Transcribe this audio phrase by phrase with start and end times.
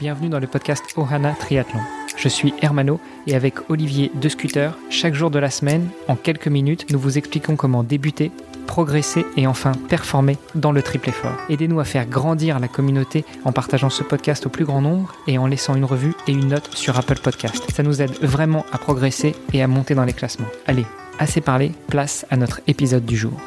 [0.00, 1.80] bienvenue dans le podcast Ohana Triathlon.
[2.16, 6.48] Je suis Hermano et avec Olivier de Scooter, chaque jour de la semaine, en quelques
[6.48, 8.30] minutes, nous vous expliquons comment débuter,
[8.66, 11.36] progresser et enfin performer dans le triple effort.
[11.48, 15.38] Aidez-nous à faire grandir la communauté en partageant ce podcast au plus grand nombre et
[15.38, 17.64] en laissant une revue et une note sur Apple Podcast.
[17.72, 20.48] Ça nous aide vraiment à progresser et à monter dans les classements.
[20.66, 20.86] Allez,
[21.18, 23.38] assez parlé, place à notre épisode du jour.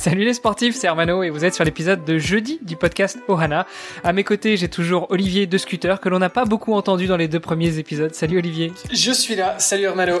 [0.00, 3.66] Salut les sportifs, c'est Hermano et vous êtes sur l'épisode de jeudi du podcast Ohana.
[4.02, 7.18] À mes côtés, j'ai toujours Olivier de Scooter que l'on n'a pas beaucoup entendu dans
[7.18, 8.14] les deux premiers épisodes.
[8.14, 8.72] Salut Olivier.
[8.90, 10.20] Je suis là, salut Hermano.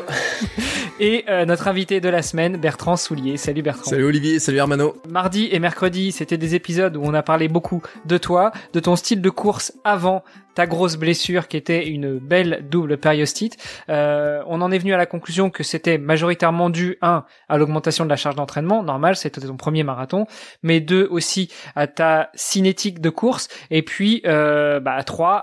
[1.00, 3.38] et euh, notre invité de la semaine, Bertrand Soulier.
[3.38, 3.88] Salut Bertrand.
[3.88, 4.96] Salut Olivier, salut Hermano.
[5.08, 8.96] Mardi et mercredi, c'était des épisodes où on a parlé beaucoup de toi, de ton
[8.96, 10.22] style de course avant
[10.54, 13.56] ta grosse blessure qui était une belle double périostite.
[13.88, 18.04] Euh, on en est venu à la conclusion que c'était majoritairement dû un à l'augmentation
[18.04, 20.26] de la charge d'entraînement, normal, c'était ton premier marathon,
[20.62, 25.42] mais deux aussi à ta cinétique de course et puis euh, bah, trois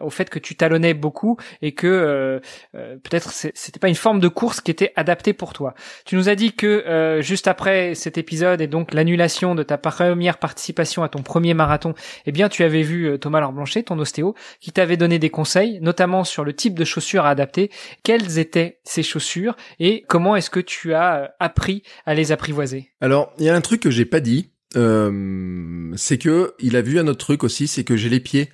[0.00, 2.40] au fait que tu talonnais beaucoup et que euh,
[2.74, 5.74] euh peut-être c'était pas une forme de course qui était adaptée pour toi.
[6.04, 10.38] Tu nous as dit que juste après cet épisode et donc l'annulation de ta première
[10.38, 11.94] participation à ton premier marathon,
[12.26, 16.24] eh bien tu avais vu Thomas Blanchet, ton ostéo, qui t'avait donné des conseils, notamment
[16.24, 17.70] sur le type de chaussures à adapter.
[18.02, 22.90] Quelles étaient ces chaussures et comment est-ce que tu as euh, appris à les apprivoiser?
[23.00, 26.82] Alors, il y a un truc que j'ai pas dit, euh, c'est que il a
[26.82, 28.50] vu un autre truc aussi, c'est que j'ai les pieds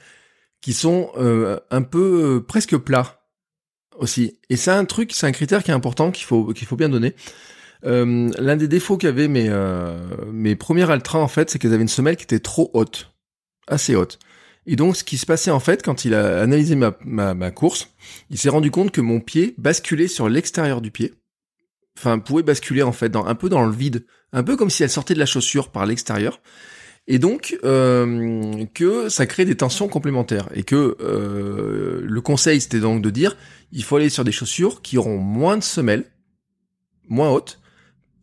[0.60, 3.20] qui sont euh, un peu euh, presque plats
[3.98, 4.40] aussi.
[4.48, 6.88] Et c'est un truc, c'est un critère qui est important qu'il faut qu'il faut bien
[6.88, 7.14] donner.
[7.84, 9.50] Euh, L'un des défauts qu'avaient mes
[10.32, 13.12] mes premiers Altra en fait, c'est qu'elles avaient une semelle qui était trop haute,
[13.66, 14.18] assez haute.
[14.66, 17.90] Et donc, ce qui se passait en fait, quand il a analysé ma, course,
[18.30, 21.14] il s'est rendu compte que mon pied basculait sur l'extérieur du pied.
[21.98, 24.90] Enfin, pouvait basculer en fait un peu dans le vide, un peu comme si elle
[24.90, 26.40] sortait de la chaussure par l'extérieur.
[27.06, 30.48] Et donc, euh, que ça crée des tensions complémentaires.
[30.54, 33.36] Et que euh, le conseil, c'était donc de dire,
[33.72, 36.04] il faut aller sur des chaussures qui auront moins de semelles,
[37.08, 37.60] moins hautes,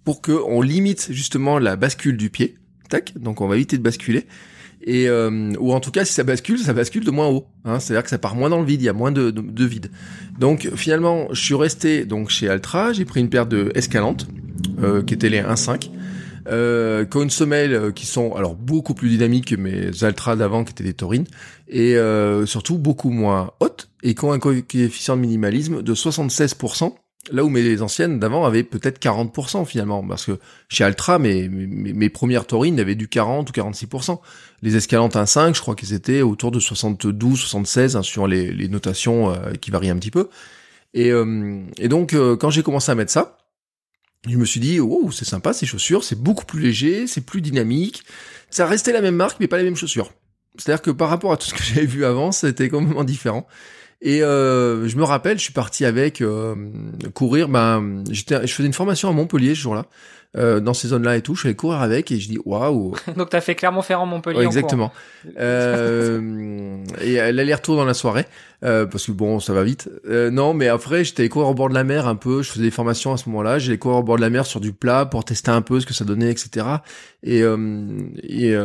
[0.03, 2.57] pour que on limite justement la bascule du pied.
[2.89, 4.25] Tac, donc on va éviter de basculer
[4.83, 7.45] et euh, ou en tout cas si ça bascule, ça bascule de moins haut.
[7.65, 9.41] Hein, C'est-à-dire que ça part moins dans le vide, il y a moins de, de,
[9.41, 9.91] de, vide.
[10.39, 14.27] Donc finalement, je suis resté donc chez Altra, j'ai pris une paire de Escalante
[14.81, 15.89] euh, qui étaient les 1.5.
[16.47, 20.35] Euh, qui ont une semelle euh, qui sont alors beaucoup plus dynamiques que mes Altra
[20.35, 21.27] d'avant qui étaient des taurines
[21.67, 26.95] et euh, surtout beaucoup moins hautes et qui ont un coefficient de minimalisme de 76%
[27.29, 30.39] Là où mes anciennes d'avant avaient peut-être 40% finalement, parce que
[30.69, 34.19] chez Altra, mes, mes, premières taurines avaient du 40 ou 46%.
[34.63, 38.67] Les Escalantes 1.5, je crois qu'ils étaient autour de 72, 76 hein, sur les, les
[38.67, 40.29] notations euh, qui varient un petit peu.
[40.95, 43.37] Et, euh, et donc euh, quand j'ai commencé à mettre ça,
[44.27, 47.41] je me suis dit, oh, c'est sympa ces chaussures, c'est beaucoup plus léger, c'est plus
[47.41, 48.03] dynamique.
[48.49, 50.11] Ça restait la même marque, mais pas les mêmes chaussures.
[50.57, 53.47] C'est-à-dire que par rapport à tout ce que j'avais vu avant, c'était complètement différent.
[54.01, 56.55] Et euh, je me rappelle, je suis parti avec euh,
[57.13, 57.47] courir.
[57.47, 59.85] Ben, j'étais, je faisais une formation à Montpellier ce jour-là,
[60.35, 61.35] euh, dans ces zones-là et tout.
[61.35, 62.95] Je suis allé courir avec et je dis waouh.
[63.15, 64.39] Donc t'as fait Clermont-Ferrand Montpellier.
[64.39, 64.91] Ouais, exactement.
[65.39, 68.25] Euh, et l'aller-retour dans la soirée,
[68.63, 69.87] euh, parce que bon, ça va vite.
[70.09, 72.41] Euh, non, mais après, j'étais courir au bord de la mer un peu.
[72.41, 73.59] Je faisais des formations à ce moment-là.
[73.59, 75.85] J'allais courir au bord de la mer sur du plat pour tester un peu ce
[75.85, 76.65] que ça donnait, etc.
[77.21, 77.41] Et,
[78.23, 78.57] et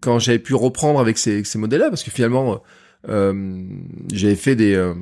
[0.00, 2.60] quand j'avais pu reprendre avec ces, ces modèles-là, parce que finalement
[3.06, 4.94] j'avais fait des, euh,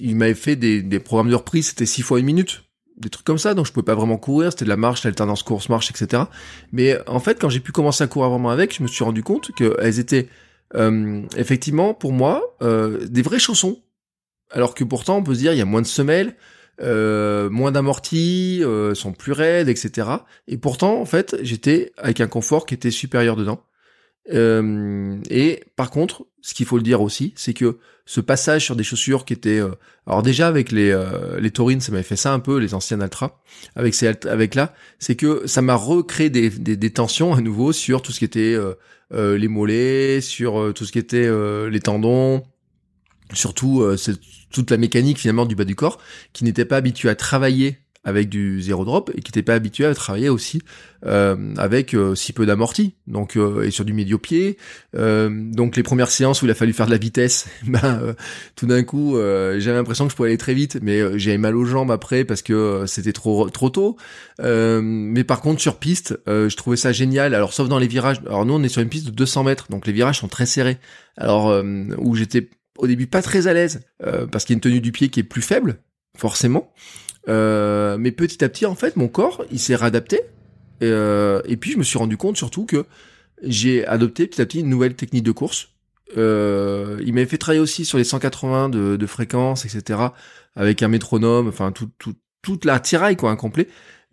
[0.00, 2.64] il m'avait fait des, des programmes de reprise, c'était six fois une minute,
[2.96, 5.42] des trucs comme ça, donc je pouvais pas vraiment courir, c'était de la marche, l'alternance
[5.42, 6.24] course-marche, etc.
[6.72, 9.22] Mais en fait, quand j'ai pu commencer à courir vraiment avec, je me suis rendu
[9.22, 10.28] compte qu'elles étaient
[10.74, 13.82] euh, effectivement pour moi euh, des vraies chaussons.
[14.50, 16.36] Alors que pourtant, on peut se dire, il y a moins de semelles,
[16.80, 20.08] euh, moins d'amortis, euh, sont plus raides, etc.
[20.48, 23.62] Et pourtant, en fait, j'étais avec un confort qui était supérieur dedans.
[24.30, 28.76] Euh, et par contre, ce qu'il faut le dire aussi, c'est que ce passage sur
[28.76, 29.70] des chaussures qui étaient, euh,
[30.06, 33.02] alors déjà avec les euh, les taurines, ça m'avait fait ça un peu, les anciennes
[33.02, 33.42] Altra,
[33.76, 38.02] avec ces avec là, c'est que ça m'a recréé des, des, tensions à nouveau sur
[38.02, 38.56] tout ce qui était
[39.12, 41.30] les mollets, sur tout ce qui était
[41.68, 42.42] les tendons,
[43.32, 44.18] surtout c'est
[44.50, 45.98] toute la mécanique finalement du bas du corps,
[46.32, 49.84] qui n'était pas habitué à travailler avec du zéro drop et qui n'était pas habitué
[49.84, 50.60] à travailler aussi
[51.06, 54.56] euh, avec euh, si peu d'amorti donc euh, et sur du médio pied.
[54.96, 58.14] Euh, donc les premières séances où il a fallu faire de la vitesse ben euh,
[58.56, 61.64] tout d'un coup j'avais l'impression que je pouvais aller très vite mais j'avais mal aux
[61.64, 63.96] jambes après parce que c'était trop trop tôt.
[64.40, 67.34] Mais par contre sur piste je trouvais ça génial.
[67.34, 68.20] Alors sauf dans les virages.
[68.26, 70.46] Alors nous on est sur une piste de 200 mètres donc les virages sont très
[70.46, 70.78] serrés.
[71.16, 71.62] Alors
[71.98, 73.82] où j'étais au début pas très à l'aise
[74.30, 75.76] parce qu'il y a une tenue du pied qui est plus faible
[76.16, 76.72] forcément
[77.28, 80.16] euh, mais petit à petit, en fait, mon corps, il s'est réadapté.
[80.80, 82.86] Et, euh, et, puis, je me suis rendu compte surtout que
[83.42, 85.68] j'ai adopté petit à petit une nouvelle technique de course.
[86.16, 90.00] Euh, il m'avait fait travailler aussi sur les 180 de, de fréquence, etc.
[90.56, 93.68] Avec un métronome, enfin tout, tout, toute la tiraille quoi, incomplet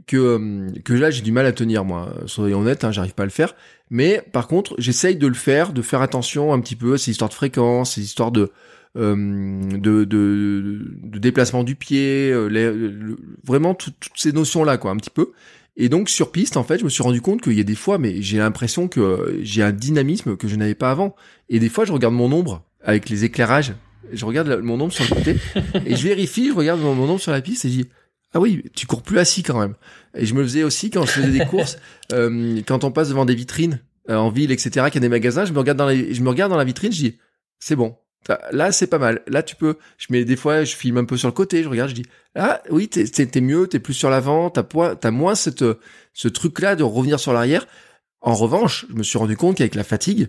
[0.08, 2.14] que euh, que là j'ai du mal à tenir moi.
[2.26, 3.56] Soyons honnêtes, hein, j'arrive pas à le faire.
[3.90, 7.12] Mais par contre, j'essaye de le faire, de faire attention un petit peu à ces
[7.12, 8.52] histoires de fréquence, ces histoires de
[8.96, 13.16] de, de, de, déplacement du pied, euh,
[13.46, 15.32] vraiment toutes ces notions là quoi, un petit peu.
[15.78, 17.76] Et donc sur piste, en fait, je me suis rendu compte qu'il y a des
[17.76, 21.16] fois, mais j'ai l'impression que j'ai un dynamisme que je n'avais pas avant.
[21.48, 23.74] Et des fois, je regarde mon ombre avec les éclairages.
[24.12, 25.38] Je regarde mon ombre sur le côté
[25.86, 27.90] et je vérifie, je regarde mon, ombre sur la piste et je dis
[28.34, 29.76] ah oui, tu cours plus assis quand même.
[30.16, 31.78] Et je me faisais aussi quand je faisais des courses,
[32.14, 35.10] euh, quand on passe devant des vitrines euh, en ville, etc., qu'il y a des
[35.10, 37.18] magasins, je me regarde dans la, je me regarde dans la vitrine, je dis
[37.60, 37.96] c'est bon.
[38.52, 39.22] Là, c'est pas mal.
[39.28, 39.78] Là, tu peux.
[39.98, 41.64] Je mets des fois, je filme un peu sur le côté.
[41.64, 42.06] Je regarde, je dis
[42.36, 44.64] ah oui, t'es mieux, t'es plus sur l'avant, t'as
[44.96, 45.66] t'as moins cette
[46.14, 47.66] ce truc-là de revenir sur l'arrière.
[48.22, 50.28] En revanche, je me suis rendu compte qu'avec la fatigue,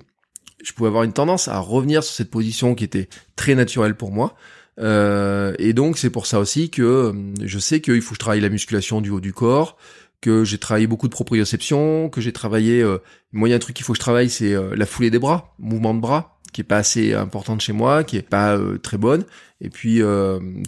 [0.62, 4.12] je pouvais avoir une tendance à revenir sur cette position qui était très naturelle pour
[4.12, 4.36] moi.
[4.78, 7.12] Euh, et donc c'est pour ça aussi que
[7.42, 9.76] je sais qu'il faut que je travaille la musculation du haut du corps,
[10.20, 12.82] que j'ai travaillé beaucoup de proprioception, que j'ai travaillé.
[12.82, 12.98] Euh,
[13.32, 15.10] moi, il y a un truc qu'il faut que je travaille, c'est euh, la foulée
[15.10, 18.58] des bras, mouvement de bras, qui est pas assez importante chez moi, qui est pas
[18.82, 19.24] très bonne.
[19.60, 20.00] Et puis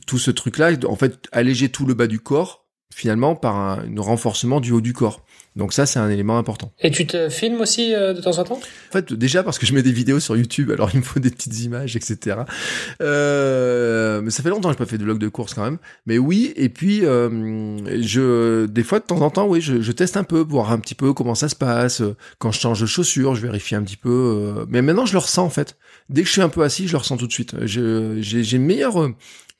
[0.07, 2.62] tout ce truc-là, en fait, alléger tout le bas du corps,
[2.95, 5.23] finalement, par un, un renforcement du haut du corps.
[5.55, 6.73] Donc ça, c'est un élément important.
[6.81, 8.57] Et tu te filmes aussi euh, de temps en temps?
[8.57, 11.21] En fait, déjà parce que je mets des vidéos sur YouTube, alors il me faut
[11.21, 12.39] des petites images, etc.
[13.03, 15.79] Euh, mais ça fait longtemps que je pas fait de vlog de course quand même.
[16.07, 19.93] Mais oui, et puis euh, je, des fois de temps en temps, oui, je, je,
[19.93, 22.03] teste un peu, voir un petit peu comment ça se passe.
[22.39, 24.09] Quand je change de chaussures, je vérifie un petit peu.
[24.59, 25.77] Euh, mais maintenant, je le ressens en fait.
[26.09, 27.55] Dès que je suis un peu assis, je le ressens tout de suite.
[27.67, 29.11] J'ai une meilleure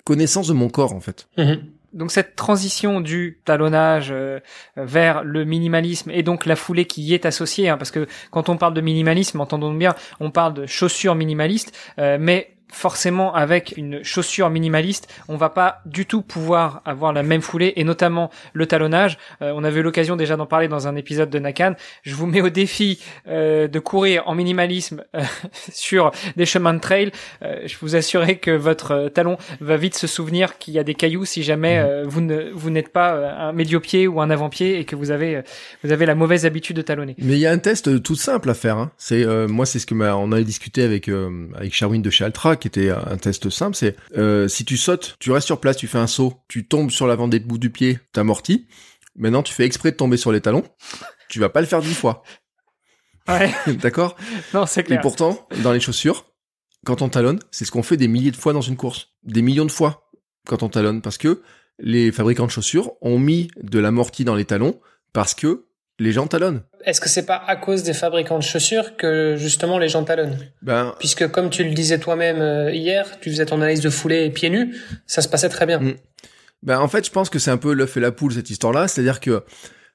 [0.05, 1.29] connaissance de mon corps en fait.
[1.37, 1.55] Mmh
[1.93, 4.41] donc cette transition du talonnage euh,
[4.77, 8.49] vers le minimalisme et donc la foulée qui y est associée, hein, parce que quand
[8.49, 13.75] on parle de minimalisme, entendons bien, on parle de chaussures minimalistes, euh, mais forcément avec
[13.77, 18.31] une chaussure minimaliste, on va pas du tout pouvoir avoir la même foulée et notamment
[18.55, 19.19] le talonnage.
[19.43, 21.75] Euh, on avait eu l'occasion déjà d'en parler dans un épisode de Nakan.
[22.03, 25.23] Je vous mets au défi euh, de courir en minimalisme euh,
[25.73, 27.13] sur des chemins de trail.
[27.43, 31.25] je vous assurerai que votre talon va vite se souvenir qu'il y a des cailloux
[31.25, 32.09] si jamais mhm.
[32.09, 35.43] vous ne vous n'êtes pas un médio-pied ou un avant-pied et que vous avez
[35.85, 37.15] vous avez la mauvaise habitude de talonner.
[37.19, 38.79] Mais il y a un test tout simple à faire.
[38.79, 38.91] Hein.
[38.97, 41.09] C'est moi c'est ce que on avait discuté avec
[41.55, 45.17] avec Sherwin de chez Altra qui était un test simple, c'est euh, si tu sautes,
[45.19, 47.71] tu restes sur place, tu fais un saut, tu tombes sur l'avant des bouts du
[47.71, 48.69] pied, t'amortis.
[49.17, 50.63] Maintenant, tu fais exprès de tomber sur les talons.
[51.29, 52.23] Tu vas pas le faire dix fois.
[53.29, 53.53] Ouais.
[53.83, 54.17] D'accord?
[54.55, 55.01] Non, c'est clair.
[55.01, 56.25] Et pourtant, dans les chaussures,
[56.87, 59.09] quand on talonne, c'est ce qu'on fait des milliers de fois dans une course.
[59.25, 60.09] Des millions de fois
[60.47, 61.03] quand on talonne.
[61.03, 61.43] Parce que
[61.81, 64.81] les fabricants de chaussures ont mis de l'amorti dans les talons
[65.13, 65.67] parce que
[65.99, 66.63] les gens talonnent.
[66.85, 70.39] Est-ce que c'est pas à cause des fabricants de chaussures que justement les gens talonnent
[70.63, 74.31] ben, Puisque comme tu le disais toi-même euh, hier, tu faisais ton analyse de foulée
[74.31, 75.79] pieds nus, ça se passait très bien.
[75.79, 75.95] Mm.
[76.63, 78.89] Ben en fait, je pense que c'est un peu l'œuf et la poule cette histoire-là,
[78.89, 79.43] c'est-à-dire que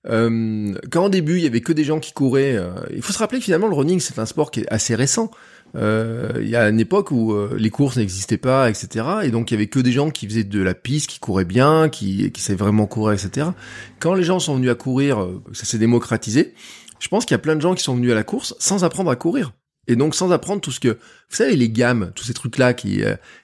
[0.09, 3.13] euh, quand au début il y avait que des gens qui couraient, euh, il faut
[3.13, 5.31] se rappeler que finalement le running c'est un sport qui est assez récent.
[5.75, 9.05] Euh, il y a une époque où euh, les courses n'existaient pas, etc.
[9.23, 11.45] Et donc il y avait que des gens qui faisaient de la piste, qui couraient
[11.45, 13.47] bien, qui, qui savaient vraiment courir, etc.
[13.99, 16.53] Quand les gens sont venus à courir, euh, ça s'est démocratisé.
[16.99, 18.83] Je pense qu'il y a plein de gens qui sont venus à la course sans
[18.83, 19.53] apprendre à courir.
[19.89, 22.73] Et donc sans apprendre tout ce que vous savez les gammes, tous ces trucs là
[22.73, 23.01] qui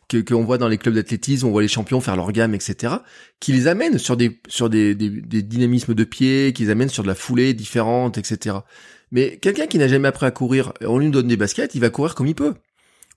[0.10, 2.96] que qu'on voit dans les clubs d'athlétisme, on voit les champions faire leurs gammes, etc.
[3.40, 7.04] Qui les amènent sur des sur des, des dynamismes de pied, qui les amènent sur
[7.04, 8.58] de la foulée différente, etc.
[9.14, 11.92] Mais quelqu'un qui n'a jamais appris à courir, on lui donne des baskets, il va
[11.92, 12.56] courir comme il peut.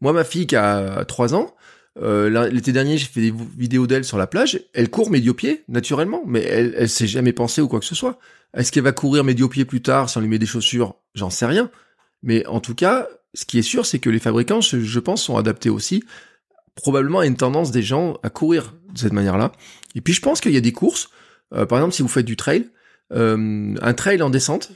[0.03, 1.55] Moi, ma fille qui a 3 ans,
[2.03, 4.61] euh, l'été dernier, j'ai fait des vidéos d'elle sur la plage.
[4.75, 8.19] Elle court médio-pied, naturellement, mais elle, elle s'est jamais pensé ou quoi que ce soit.
[8.55, 10.97] Est-ce qu'elle va courir médio-pied plus tard si on lui met des chaussures?
[11.15, 11.71] J'en sais rien.
[12.23, 15.39] Mais en tout cas, ce qui est sûr, c'est que les fabricants, je pense, sont
[15.39, 16.05] adaptés aussi,
[16.75, 19.53] probablement à une tendance des gens à courir de cette manière-là.
[19.95, 21.09] Et puis, je pense qu'il y a des courses.
[21.55, 22.69] Euh, par exemple, si vous faites du trail,
[23.15, 24.73] euh, un trail en descente,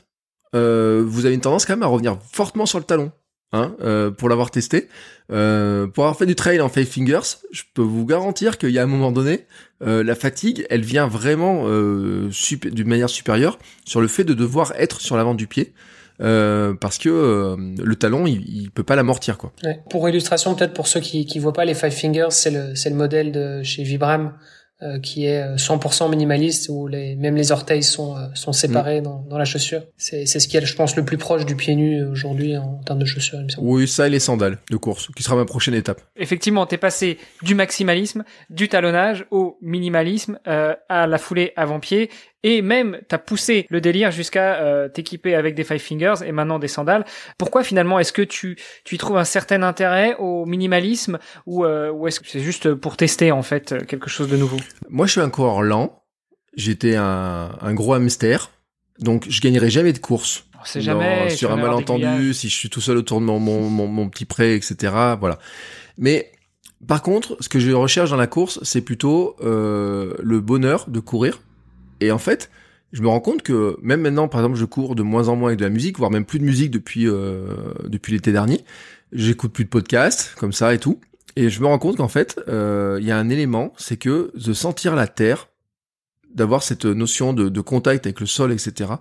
[0.55, 3.11] euh, vous avez une tendance quand même à revenir fortement sur le talon.
[3.53, 4.87] Hein, euh, pour l'avoir testé,
[5.29, 8.79] euh, pour avoir fait du trail en five fingers, je peux vous garantir qu'il y
[8.79, 9.45] a un moment donné,
[9.81, 12.29] euh, la fatigue, elle vient vraiment euh,
[12.63, 15.73] d'une manière supérieure sur le fait de devoir être sur l'avant du pied.
[16.21, 19.53] Euh, parce que le talon il, il, peut pas l'amortir quoi.
[19.63, 19.79] Ouais.
[19.89, 22.91] Pour illustration peut-être pour ceux qui qui voient pas les five fingers c'est le c'est
[22.91, 24.33] le modèle de chez Vibram
[24.83, 29.03] euh, qui est 100% minimaliste où les, même les orteils sont, euh, sont séparés mm.
[29.03, 29.83] dans, dans, la chaussure.
[29.97, 32.81] C'est, c'est ce qui est, je pense, le plus proche du pied nu aujourd'hui en
[32.85, 33.39] termes de chaussures.
[33.59, 36.01] Oui, ça et les sandales de course, qui sera ma prochaine étape.
[36.15, 42.09] Effectivement, t'es passé du maximalisme, du talonnage au minimalisme, euh, à la foulée avant-pied
[42.43, 46.59] et même t'as poussé le délire jusqu'à euh, t'équiper avec des Five Fingers et maintenant
[46.59, 47.05] des sandales.
[47.37, 51.91] Pourquoi finalement est-ce que tu tu y trouves un certain intérêt au minimalisme ou euh,
[51.91, 54.57] ou est-ce que c'est juste pour tester en fait quelque chose de nouveau?
[54.89, 55.97] Moi, je suis un coureur lent.
[56.53, 58.51] J'étais un, un gros hamster,
[58.99, 60.45] donc je gagnerai jamais de course.
[60.59, 61.29] On sait jamais.
[61.29, 64.25] sur un malentendu, si je suis tout seul autour de mon, mon, mon, mon petit
[64.25, 64.93] pré, etc.
[65.17, 65.39] Voilà.
[65.97, 66.31] Mais
[66.87, 70.99] par contre, ce que je recherche dans la course, c'est plutôt euh, le bonheur de
[70.99, 71.41] courir.
[72.01, 72.49] Et en fait,
[72.91, 75.49] je me rends compte que même maintenant, par exemple, je cours de moins en moins
[75.49, 78.65] avec de la musique, voire même plus de musique depuis euh, depuis l'été dernier.
[79.13, 80.99] J'écoute plus de podcasts comme ça et tout.
[81.37, 84.31] Et je me rends compte qu'en fait, euh, il y a un élément, c'est que
[84.35, 85.47] de sentir la terre,
[86.33, 88.91] d'avoir cette notion de, de, contact avec le sol, etc.,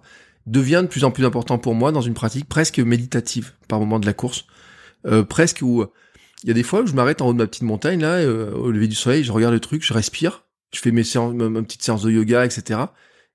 [0.47, 3.99] devient de plus en plus important pour moi dans une pratique presque méditative par moment
[3.99, 4.47] de la course,
[5.07, 5.85] euh, presque où
[6.43, 8.17] il y a des fois où je m'arrête en haut de ma petite montagne là,
[8.17, 11.35] euh, au lever du soleil, je regarde le truc, je respire, je fais mes séances,
[11.35, 12.81] ma, petite séance de yoga, etc.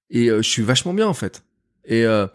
[0.10, 1.44] Et euh, je suis vachement bien en fait.
[1.86, 2.27] Et euh,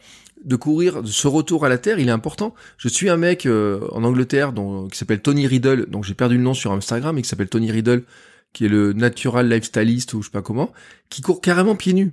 [0.45, 2.55] de courir, ce retour à la terre, il est important.
[2.79, 6.43] Je suis un mec en Angleterre dont, qui s'appelle Tony Riddle, donc j'ai perdu le
[6.43, 8.05] nom sur Instagram, et qui s'appelle Tony Riddle,
[8.55, 10.73] qui est le natural lifestylist ou je sais pas comment,
[11.11, 12.13] qui court carrément pieds nus.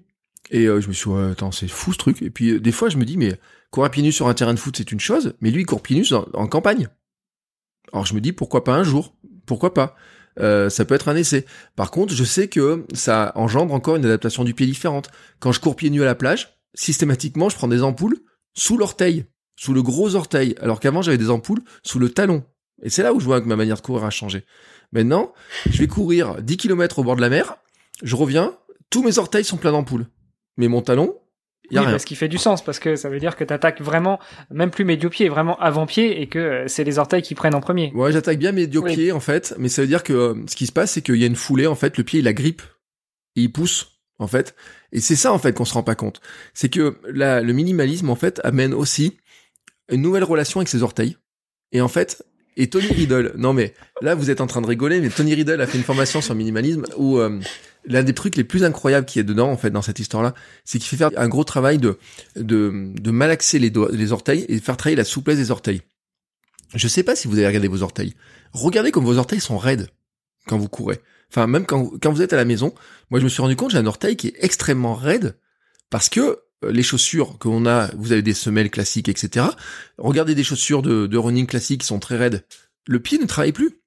[0.51, 2.21] Et je me suis dit, ouais, attends, c'est fou ce truc.
[2.21, 3.39] Et puis des fois, je me dis, mais
[3.71, 5.81] courir pieds nus sur un terrain de foot, c'est une chose, mais lui, il court
[5.81, 6.89] pieds nus en campagne.
[7.93, 9.13] Alors je me dis pourquoi pas un jour,
[9.45, 9.95] pourquoi pas?
[10.39, 11.45] Euh, ça peut être un essai.
[11.75, 15.09] Par contre, je sais que ça engendre encore une adaptation du pied différente.
[15.39, 18.17] Quand je cours pieds nus à la plage, systématiquement, je prends des ampoules
[18.53, 19.25] sous l'orteil,
[19.55, 22.43] sous le gros orteil, alors qu'avant j'avais des ampoules sous le talon.
[22.83, 24.45] Et c'est là où je vois que ma manière de courir a changé.
[24.91, 25.33] Maintenant,
[25.69, 27.57] je vais courir 10 km au bord de la mer,
[28.03, 28.55] je reviens,
[28.89, 30.07] tous mes orteils sont pleins d'ampoules.
[30.57, 31.15] Mais mon talon,
[31.71, 33.53] y a oui, parce qu'il fait du sens, parce que ça veut dire que tu
[33.53, 34.19] attaques vraiment,
[34.51, 37.91] même plus médio-pied, vraiment avant-pied, et que euh, c'est les orteils qui prennent en premier.
[37.93, 40.71] Ouais, j'attaque bien médio-pied, en fait, mais ça veut dire que euh, ce qui se
[40.71, 42.61] passe, c'est qu'il y a une foulée, en fait, le pied, il grippe,
[43.35, 44.55] et il pousse, en fait.
[44.91, 46.21] Et c'est ça, en fait, qu'on se rend pas compte.
[46.53, 49.17] C'est que la, le minimalisme, en fait, amène aussi
[49.91, 51.17] une nouvelle relation avec ses orteils.
[51.71, 52.23] Et en fait,
[52.55, 55.61] et Tony Riddle, non mais là vous êtes en train de rigoler, mais Tony Riddle
[55.61, 57.39] a fait une formation sur le minimalisme où euh,
[57.87, 60.33] l'un des trucs les plus incroyables qui est dedans en fait dans cette histoire-là,
[60.65, 61.97] c'est qu'il fait faire un gros travail de
[62.35, 65.81] de, malaxer les, les orteils et faire travailler la souplesse des orteils.
[66.75, 68.13] Je sais pas si vous avez regardé vos orteils.
[68.51, 69.89] Regardez comme vos orteils sont raides
[70.47, 70.99] quand vous courez.
[71.31, 72.73] Enfin même quand quand vous êtes à la maison,
[73.09, 75.37] moi je me suis rendu compte j'ai un orteil qui est extrêmement raide
[75.89, 79.45] parce que euh, les chaussures qu'on a, vous avez des semelles classiques, etc.
[79.97, 82.45] Regardez des chaussures de, de running classiques qui sont très raides.
[82.87, 83.81] Le pied ne travaille plus.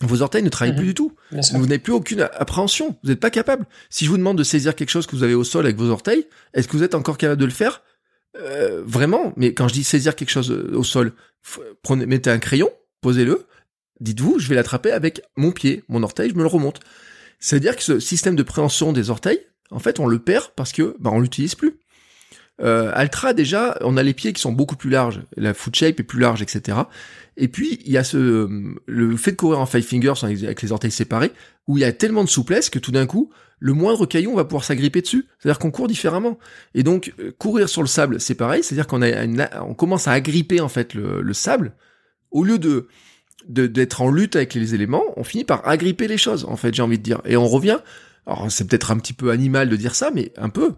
[0.00, 0.88] Vos orteils ne travaillent plus mhm.
[0.88, 1.12] du tout.
[1.30, 2.96] Vous n'avez plus aucune appréhension.
[3.02, 3.64] Vous n'êtes pas capable.
[3.90, 5.88] Si je vous demande de saisir quelque chose que vous avez au sol avec vos
[5.90, 7.82] orteils, est-ce que vous êtes encore capable de le faire?
[8.36, 11.12] Euh, Vraiment Mais quand je dis saisir quelque chose euh, au sol,
[11.82, 12.70] prenez, mettez un crayon,
[13.00, 13.46] posez-le.
[14.00, 16.80] Dites-vous, je vais l'attraper avec mon pied, mon orteil, je me le remonte.
[17.38, 20.96] C'est-à-dire que ce système de préhension des orteils, en fait, on le perd parce que
[20.98, 21.78] bah, on l'utilise plus.
[22.60, 25.98] Euh, Altra déjà, on a les pieds qui sont beaucoup plus larges, la foot shape
[25.98, 26.78] est plus large, etc.
[27.36, 28.48] Et puis il y a ce
[28.86, 31.32] le fait de courir en five fingers avec les orteils séparés,
[31.66, 34.44] où il y a tellement de souplesse que tout d'un coup, le moindre caillou va
[34.44, 35.26] pouvoir s'agripper dessus.
[35.38, 36.38] C'est-à-dire qu'on court différemment.
[36.74, 40.12] Et donc euh, courir sur le sable, c'est pareil, c'est-à-dire qu'on a on commence à
[40.12, 41.74] agripper en fait le, le sable
[42.30, 42.88] au lieu de
[43.46, 46.46] d'être en lutte avec les éléments, on finit par agripper les choses.
[46.46, 47.20] En fait, j'ai envie de dire.
[47.26, 47.80] Et on revient
[48.26, 50.74] alors c'est peut-être un petit peu animal de dire ça, mais un peu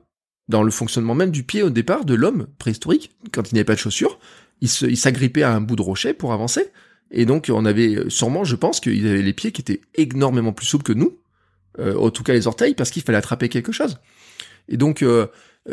[0.49, 3.65] dans le fonctionnement même du pied au départ de l'homme préhistorique, quand il n'y avait
[3.65, 4.19] pas de chaussures,
[4.61, 6.71] il s'agrippait à un bout de rocher pour avancer.
[7.11, 10.67] Et donc on avait sûrement, je pense, qu'il avait les pieds qui étaient énormément plus
[10.67, 11.19] souples que nous,
[11.79, 13.99] euh, en tout cas les orteils, parce qu'il fallait attraper quelque chose.
[14.69, 15.27] Et donc euh,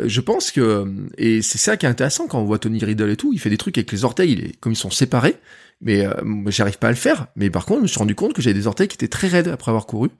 [0.04, 0.86] je pense que
[1.18, 3.50] et c'est ça qui est intéressant quand on voit Tony Riddle et tout, il fait
[3.50, 5.36] des trucs avec les orteils, comme ils sont séparés,
[5.80, 6.12] mais euh,
[6.46, 7.28] j'arrive pas à le faire.
[7.36, 9.28] Mais par contre, je me suis rendu compte que j'avais des orteils qui étaient très
[9.28, 10.10] raides après avoir couru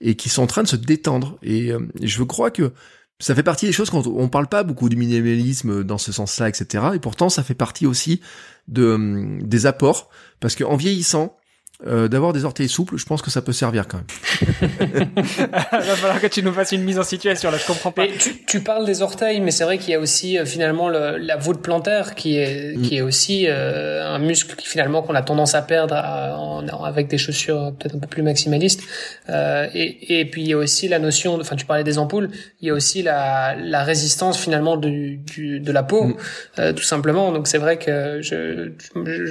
[0.00, 1.38] et qui sont en train de se détendre.
[1.42, 2.72] Et, euh, je crois que
[3.20, 6.48] ça fait partie des choses quand on parle pas beaucoup du minimalisme dans ce sens-là,
[6.48, 6.90] etc.
[6.94, 8.20] Et pourtant, ça fait partie aussi
[8.68, 10.08] de euh, des apports
[10.40, 11.37] parce qu'en vieillissant,
[11.86, 15.08] euh, d'avoir des orteils souples, je pense que ça peut servir quand même.
[15.30, 15.60] Il va
[15.96, 18.06] falloir que tu nous fasses une mise en situation là, je comprends pas.
[18.08, 21.18] tu, tu, parles des orteils, mais c'est vrai qu'il y a aussi euh, finalement le,
[21.18, 22.82] la voûte plantaire qui est mm.
[22.82, 27.06] qui est aussi euh, un muscle qui finalement qu'on a tendance à perdre en, avec
[27.06, 28.82] des chaussures peut-être un peu plus maximalistes.
[29.28, 32.30] Euh, et, et puis il y a aussi la notion, enfin tu parlais des ampoules,
[32.60, 36.16] il y a aussi la, la résistance finalement du, du de la peau, mm.
[36.58, 37.30] euh, tout simplement.
[37.30, 38.72] Donc c'est vrai que je,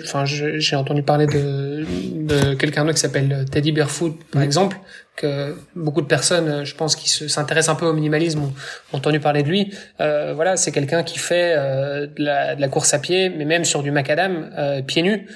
[0.03, 1.85] enfin j'ai entendu parler de,
[2.15, 4.77] de quelqu'un d'autre qui s'appelle Teddy Barefoot, par exemple,
[5.17, 8.53] que beaucoup de personnes, je pense, qui s'intéressent un peu au minimalisme ont,
[8.93, 9.73] entendu parler de lui.
[9.99, 13.43] Euh, voilà, c'est quelqu'un qui fait euh, de, la, de, la, course à pied, mais
[13.43, 15.27] même sur du macadam, euh, pieds nus.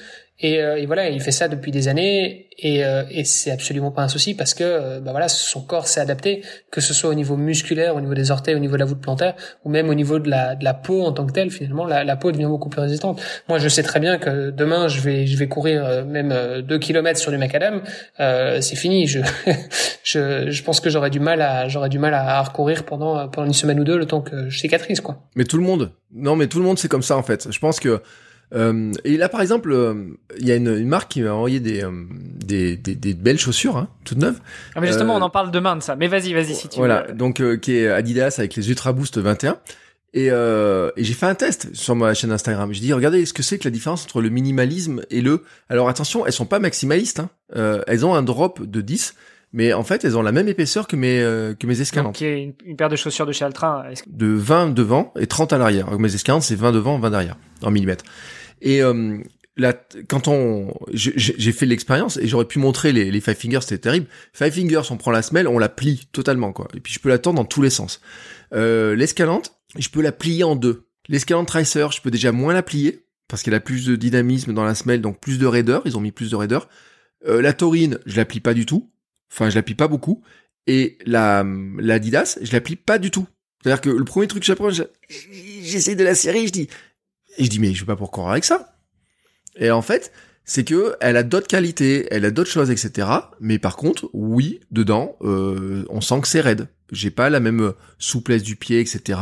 [0.41, 2.81] Et, et voilà, il fait ça depuis des années et,
[3.11, 6.81] et c'est absolument pas un souci parce que bah voilà, son corps s'est adapté, que
[6.81, 9.35] ce soit au niveau musculaire, au niveau des orteils, au niveau de la voûte plantaire,
[9.63, 11.51] ou même au niveau de la, de la peau en tant que telle.
[11.51, 13.21] Finalement, la, la peau devient beaucoup plus résistante.
[13.49, 17.19] Moi, je sais très bien que demain, je vais je vais courir même deux kilomètres
[17.19, 17.81] sur du macadam.
[18.17, 19.07] c'est fini.
[19.07, 19.19] Je,
[20.03, 23.47] je je pense que j'aurais du mal à j'aurais du mal à, recourir pendant pendant
[23.47, 25.17] une semaine ou deux le temps que je cicatrise quoi.
[25.35, 27.51] Mais tout le monde, non mais tout le monde c'est comme ça en fait.
[27.51, 28.01] Je pense que
[28.53, 31.59] euh, et là, par exemple, euh, il y a une, une, marque qui m'a envoyé
[31.59, 34.39] des, euh, des, des, des, belles chaussures, hein, toutes neuves.
[34.75, 35.95] Ah, mais justement, on en parle demain de ça.
[35.95, 39.57] Mais vas-y, vas-y, si tu Voilà, donc qui est Adidas avec les Ultra Boost 21.
[40.13, 42.73] Et, et j'ai fait un test sur ma chaîne Instagram.
[42.73, 45.43] Je dis, regardez ce que c'est que la différence entre le minimalisme et le...
[45.69, 47.21] Alors attention, elles sont pas maximalistes.
[47.21, 47.81] Hein.
[47.87, 49.15] elles ont un drop de 10
[49.53, 52.19] mais en fait, elles ont la même épaisseur que mes euh, que mes escalantes.
[52.19, 53.85] Donc, une, une paire de chaussures de chez Altra.
[54.07, 55.91] De 20 devant et 30 à l'arrière.
[55.99, 58.05] Mes escalantes, c'est 20 devant, 20 derrière, en millimètres.
[58.61, 59.17] Et euh,
[59.57, 59.73] là,
[60.07, 64.07] quand on, j'ai fait l'expérience et j'aurais pu montrer les, les Five Fingers, c'était terrible.
[64.33, 66.67] Five Fingers, on prend la semelle, on la plie totalement, quoi.
[66.75, 68.01] Et puis je peux la tendre dans tous les sens.
[68.53, 70.87] Euh, l'escalante, je peux la plier en deux.
[71.09, 74.63] L'escalante Tracer, je peux déjà moins la plier parce qu'elle a plus de dynamisme dans
[74.63, 75.81] la semelle, donc plus de raideur.
[75.85, 76.69] Ils ont mis plus de raideur.
[77.27, 78.91] Euh, la taurine, je la plie pas du tout.
[79.31, 80.21] Enfin, je l'applique pas beaucoup.
[80.67, 81.45] Et la,
[81.79, 83.25] la Adidas, je l'applique pas du tout.
[83.61, 86.67] C'est-à-dire que le premier truc que j'apprends, j'essaie de la série, je dis,
[87.37, 88.77] et je dis, mais je vais pas pour courir avec ça.
[89.57, 90.11] Et en fait,
[90.45, 93.07] c'est que elle a d'autres qualités, elle a d'autres choses, etc.
[93.39, 96.67] Mais par contre, oui, dedans, euh, on sent que c'est raide.
[96.91, 99.19] J'ai pas la même souplesse du pied, etc.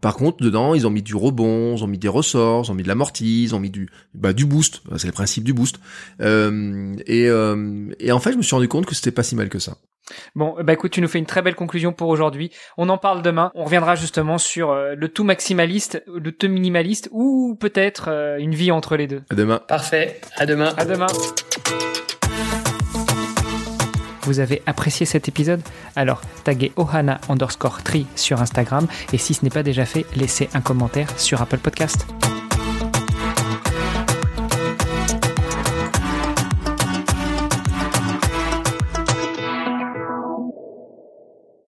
[0.00, 2.74] Par contre, dedans, ils ont mis du rebond, ils ont mis des ressorts, ils ont
[2.74, 4.82] mis de l'amorti, ils ont mis du, bah, du boost.
[4.98, 5.78] C'est le principe du boost.
[6.20, 9.34] Euh, et, euh, et en fait, je me suis rendu compte que c'était pas si
[9.34, 9.78] mal que ça.
[10.34, 12.50] Bon, bah écoute, tu nous fais une très belle conclusion pour aujourd'hui.
[12.76, 13.50] On en parle demain.
[13.54, 18.54] On reviendra justement sur euh, le tout maximaliste, le tout minimaliste, ou peut-être euh, une
[18.54, 19.22] vie entre les deux.
[19.30, 19.60] À demain.
[19.66, 20.20] Parfait.
[20.36, 20.72] À demain.
[20.76, 21.06] À demain.
[24.22, 25.60] Vous avez apprécié cet épisode?
[25.96, 30.48] Alors taguez ohana underscore tree sur Instagram et si ce n'est pas déjà fait, laissez
[30.54, 32.06] un commentaire sur Apple Podcast.